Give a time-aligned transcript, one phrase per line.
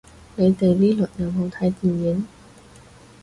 [0.35, 2.25] 你哋呢輪有冇睇電影